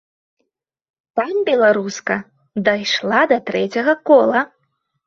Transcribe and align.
Там 1.19 1.43
беларуска 1.51 2.17
дайшла 2.71 3.21
да 3.35 3.43
трэцяга 3.53 3.95
кола. 4.11 4.41